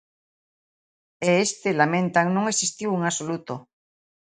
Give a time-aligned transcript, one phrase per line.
[1.27, 3.53] E este, lamentan, "non existiu en absoluto".